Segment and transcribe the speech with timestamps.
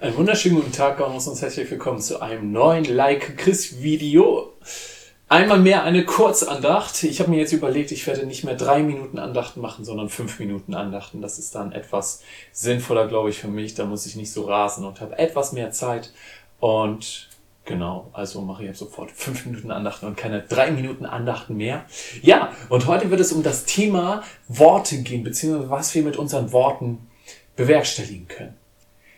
[0.00, 4.52] Einen wunderschönen guten Tag und herzlich willkommen zu einem neuen Like Chris Video.
[5.28, 7.02] Einmal mehr eine Kurzandacht.
[7.02, 10.38] Ich habe mir jetzt überlegt, ich werde nicht mehr drei Minuten Andachten machen, sondern fünf
[10.38, 11.20] Minuten Andachten.
[11.20, 12.22] Das ist dann etwas
[12.52, 13.74] sinnvoller, glaube ich, für mich.
[13.74, 16.12] Da muss ich nicht so rasen und habe etwas mehr Zeit.
[16.60, 17.28] Und
[17.64, 21.86] genau, also mache ich jetzt sofort fünf Minuten Andachten und keine drei Minuten Andachten mehr.
[22.22, 26.52] Ja, und heute wird es um das Thema Worte gehen, beziehungsweise was wir mit unseren
[26.52, 27.08] Worten
[27.56, 28.57] bewerkstelligen können.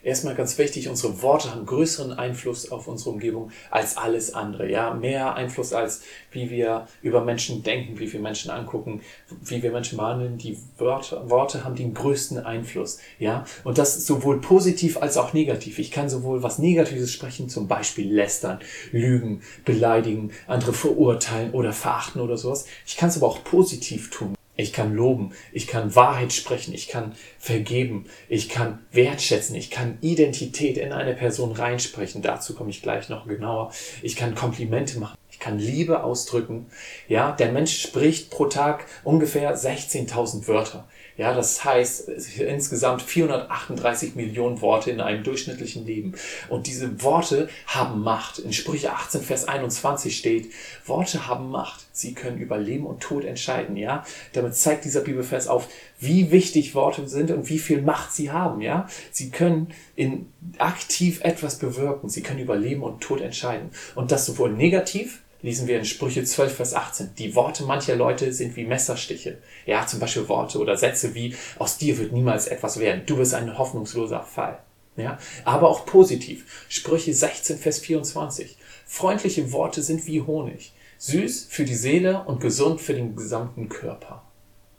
[0.03, 4.71] Erstmal ganz wichtig, unsere Worte haben größeren Einfluss auf unsere Umgebung als alles andere.
[4.71, 9.03] Ja, mehr Einfluss als wie wir über Menschen denken, wie wir Menschen angucken,
[9.43, 10.39] wie wir Menschen behandeln.
[10.39, 12.99] Die Worte, Worte haben den größten Einfluss.
[13.19, 15.79] Ja, und das sowohl positiv als auch negativ.
[15.79, 18.61] Ich kann sowohl was Negatives sprechen, zum Beispiel lästern,
[18.93, 22.65] lügen, beleidigen, andere verurteilen oder verachten oder sowas.
[22.87, 24.35] Ich kann es aber auch positiv tun.
[24.61, 29.99] Ich kann loben, ich kann Wahrheit sprechen, ich kann vergeben, ich kann wertschätzen, ich kann
[30.03, 32.21] Identität in eine Person reinsprechen.
[32.21, 33.73] Dazu komme ich gleich noch genauer.
[34.03, 36.67] Ich kann Komplimente machen, ich kann Liebe ausdrücken.
[37.09, 40.87] Ja, der Mensch spricht pro Tag ungefähr 16.000 Wörter.
[41.21, 46.15] Ja, das heißt insgesamt 438 Millionen Worte in einem durchschnittlichen Leben.
[46.49, 48.39] Und diese Worte haben Macht.
[48.39, 50.51] In Sprüche 18, Vers 21 steht,
[50.87, 51.85] Worte haben Macht.
[51.93, 53.77] Sie können über Leben und Tod entscheiden.
[53.77, 55.69] Ja, damit zeigt dieser Bibelvers auf,
[55.99, 58.63] wie wichtig Worte sind und wie viel Macht sie haben.
[58.63, 62.09] Ja, sie können in aktiv etwas bewirken.
[62.09, 63.73] Sie können über Leben und Tod entscheiden.
[63.95, 67.15] Und das sowohl negativ lesen wir in Sprüche 12, Vers 18.
[67.17, 69.39] Die Worte mancher Leute sind wie Messerstiche.
[69.67, 73.03] Ja, zum Beispiel Worte oder Sätze wie, aus dir wird niemals etwas werden.
[73.07, 74.59] Du bist ein hoffnungsloser Fall.
[74.97, 76.67] Ja, aber auch positiv.
[76.69, 78.57] Sprüche 16, Vers 24.
[78.87, 80.73] Freundliche Worte sind wie Honig.
[80.99, 84.23] Süß für die Seele und gesund für den gesamten Körper.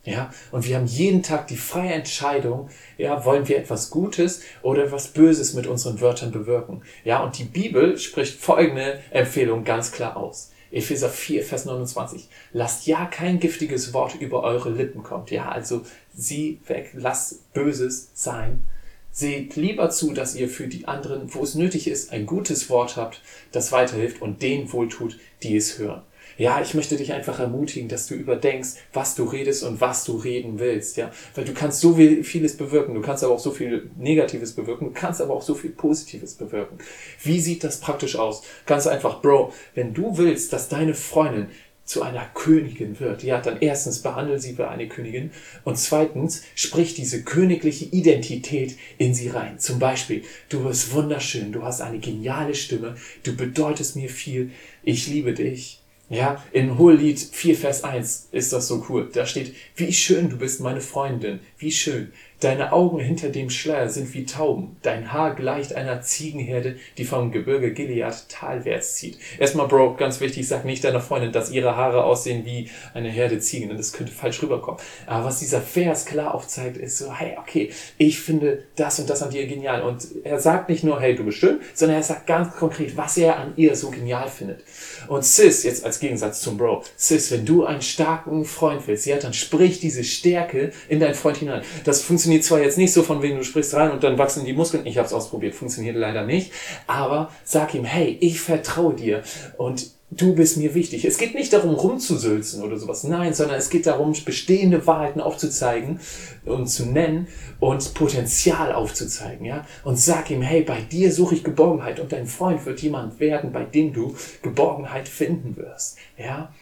[0.03, 4.85] Ja, und wir haben jeden Tag die freie Entscheidung, ja, wollen wir etwas Gutes oder
[4.85, 6.81] etwas Böses mit unseren Wörtern bewirken.
[7.03, 10.51] Ja, und die Bibel spricht folgende Empfehlung ganz klar aus.
[10.71, 12.29] Epheser 4, Vers 29.
[12.53, 15.29] Lasst ja kein giftiges Wort über eure Lippen kommt.
[15.29, 15.83] Ja, also
[16.15, 18.63] sieh weg, lasst Böses sein.
[19.11, 22.95] Seht lieber zu, dass ihr für die anderen, wo es nötig ist, ein gutes Wort
[22.95, 26.01] habt, das weiterhilft und denen wohltut, die es hören.
[26.37, 30.17] Ja, ich möchte dich einfach ermutigen, dass du überdenkst, was du redest und was du
[30.17, 31.11] reden willst, ja.
[31.35, 34.85] Weil du kannst so viel, vieles bewirken, du kannst aber auch so viel Negatives bewirken,
[34.85, 36.77] du kannst aber auch so viel Positives bewirken.
[37.23, 38.43] Wie sieht das praktisch aus?
[38.65, 41.47] Ganz einfach, Bro, wenn du willst, dass deine Freundin
[41.91, 45.31] zu einer Königin wird, ja, dann erstens behandle sie wie eine Königin
[45.65, 49.59] und zweitens sprich diese königliche Identität in sie rein.
[49.59, 54.51] Zum Beispiel, du bist wunderschön, du hast eine geniale Stimme, du bedeutest mir viel,
[54.83, 55.81] ich liebe dich,
[56.11, 59.09] ja, in Hohelied 4, Vers 1 ist das so cool.
[59.13, 62.11] Da steht, wie schön du bist, meine Freundin, wie schön.
[62.41, 64.75] Deine Augen hinter dem Schleier sind wie Tauben.
[64.81, 69.19] Dein Haar gleicht einer Ziegenherde, die vom Gebirge Gilead talwärts zieht.
[69.37, 73.37] Erstmal, Bro, ganz wichtig, sag nicht deiner Freundin, dass ihre Haare aussehen wie eine Herde
[73.37, 74.81] Ziegen, denn das könnte falsch rüberkommen.
[75.05, 77.69] Aber was dieser Vers klar aufzeigt, ist so, hey, okay,
[77.99, 79.83] ich finde das und das an dir genial.
[79.83, 83.19] Und er sagt nicht nur, hey, du bist schön, sondern er sagt ganz konkret, was
[83.19, 84.63] er an ihr so genial findet.
[85.07, 89.17] Und Sis, jetzt als Gegensatz zum Bro, Sis, wenn du einen starken Freund willst, ja,
[89.17, 91.61] dann sprich diese Stärke in deinen Freund hinein.
[91.83, 94.45] Das funktioniert funktioniert zwar jetzt nicht so von wegen, du sprichst rein und dann wachsen
[94.45, 94.85] die Muskeln.
[94.85, 96.51] Ich habe es ausprobiert, funktioniert leider nicht.
[96.87, 99.23] Aber sag ihm, hey, ich vertraue dir
[99.57, 101.03] und du bist mir wichtig.
[101.03, 103.03] Es geht nicht darum, rumzusülzen oder sowas.
[103.03, 105.99] Nein, sondern es geht darum, bestehende Wahrheiten aufzuzeigen
[106.45, 107.27] und zu nennen
[107.59, 109.65] und Potenzial aufzuzeigen, ja.
[109.83, 113.51] Und sag ihm, hey, bei dir suche ich Geborgenheit und dein Freund wird jemand werden,
[113.51, 116.53] bei dem du Geborgenheit finden wirst, ja.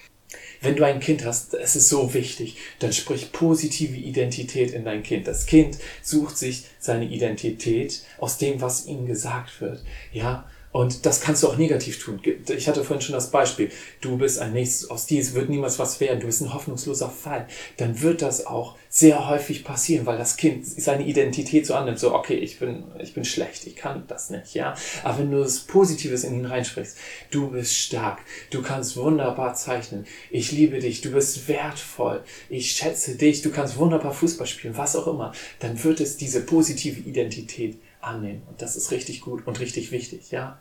[0.61, 5.03] Wenn du ein Kind hast, es ist so wichtig, dann sprich positive Identität in dein
[5.03, 5.27] Kind.
[5.27, 9.83] Das Kind sucht sich seine Identität aus dem, was ihm gesagt wird.
[10.11, 12.21] Ja, und das kannst du auch negativ tun.
[12.47, 13.71] Ich hatte vorhin schon das Beispiel.
[14.01, 16.19] Du bist ein nächstes, aus dir wird niemals was werden.
[16.19, 17.47] Du bist ein hoffnungsloser Fall.
[17.77, 21.97] Dann wird das auch sehr häufig passieren, weil das Kind seine Identität so annimmt.
[21.97, 23.65] So, okay, ich bin, ich bin schlecht.
[23.65, 24.75] Ich kann das nicht, ja.
[25.03, 26.97] Aber wenn du das Positives in ihn reinsprichst,
[27.31, 28.19] du bist stark.
[28.51, 30.05] Du kannst wunderbar zeichnen.
[30.29, 31.01] Ich liebe dich.
[31.01, 32.23] Du bist wertvoll.
[32.47, 33.41] Ich schätze dich.
[33.41, 34.77] Du kannst wunderbar Fußball spielen.
[34.77, 35.33] Was auch immer.
[35.59, 38.43] Dann wird es diese positive Identität annehmen.
[38.49, 40.57] Und das ist richtig gut und richtig wichtig, ja.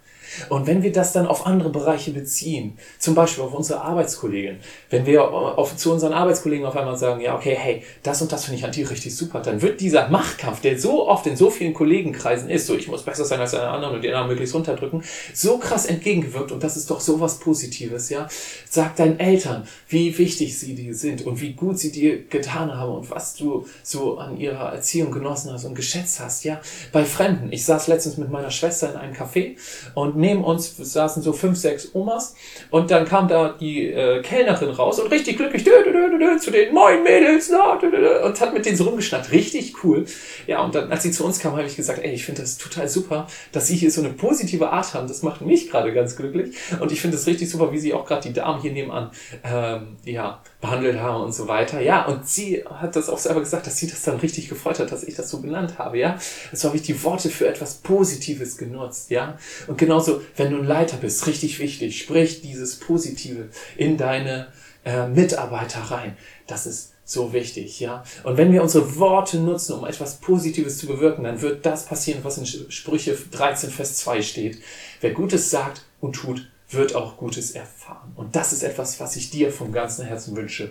[0.49, 4.59] Und wenn wir das dann auf andere Bereiche beziehen, zum Beispiel auf unsere Arbeitskollegen,
[4.91, 8.45] wenn wir auf, zu unseren Arbeitskollegen auf einmal sagen, ja, okay, hey, das und das
[8.45, 11.51] finde ich an dir richtig super, dann wird dieser Machtkampf, der so oft in so
[11.51, 14.55] vielen Kollegenkreisen ist, so ich muss besser sein als einer anderen und die anderen möglichst
[14.55, 15.03] runterdrücken,
[15.33, 18.29] so krass entgegengewirkt und das ist doch sowas Positives, ja.
[18.69, 22.93] Sag deinen Eltern, wie wichtig sie dir sind und wie gut sie dir getan haben
[22.93, 26.61] und was du so an ihrer Erziehung genossen hast und geschätzt hast, ja.
[26.93, 27.53] Bei Fremden Fremden.
[27.53, 29.57] Ich saß letztens mit meiner Schwester in einem Café
[29.95, 32.35] und neben uns saßen so fünf, sechs Omas
[32.71, 36.51] und dann kam da die äh, Kellnerin raus und richtig glücklich dö, dö, dö, zu
[36.51, 37.79] den Moin Mädels na,
[38.25, 39.31] und hat mit denen so rumgeschnackt.
[39.33, 40.07] Richtig cool.
[40.47, 42.57] Ja, und dann, als sie zu uns kam, habe ich gesagt, ey, ich finde das
[42.57, 45.07] total super, dass sie hier so eine positive Art haben.
[45.07, 46.57] Das macht mich gerade ganz glücklich.
[46.81, 49.11] Und ich finde es richtig super, wie sie auch gerade die Damen hier nebenan
[49.45, 51.81] ähm, ja, behandelt haben und so weiter.
[51.81, 54.91] Ja, und sie hat das auch selber gesagt, dass sie das dann richtig gefreut hat,
[54.91, 56.19] dass ich das so genannt habe, ja.
[56.53, 59.37] So habe ich die Worte für etwas Positives genutzt, ja.
[59.67, 64.49] Und genauso, wenn du ein Leiter bist, richtig wichtig, sprich dieses Positive in deine
[64.85, 66.17] äh, Mitarbeiter rein.
[66.47, 68.05] Das ist so wichtig, ja.
[68.23, 72.21] Und wenn wir unsere Worte nutzen, um etwas Positives zu bewirken, dann wird das passieren,
[72.23, 74.59] was in Sprüche 13, Vers 2 steht.
[75.01, 78.13] Wer Gutes sagt und tut, wird auch Gutes erfahren.
[78.15, 80.71] Und das ist etwas, was ich dir vom ganzen Herzen wünsche.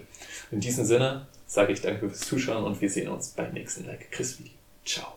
[0.52, 4.12] In diesem Sinne sage ich danke fürs Zuschauen und wir sehen uns beim nächsten Like
[4.12, 4.54] Chris Video.
[4.86, 5.17] Ciao.